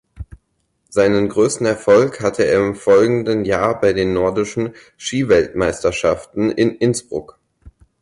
Seinen 0.89 1.29
größten 1.29 1.67
Erfolg 1.67 2.21
hatte 2.23 2.43
er 2.43 2.59
im 2.65 2.73
folgenden 2.73 3.45
Jahr 3.45 3.79
bei 3.79 3.93
den 3.93 4.13
Nordischen 4.13 4.73
Skiweltmeisterschaften 4.97 6.49
in 6.49 6.71
Innsbruck. 6.73 7.37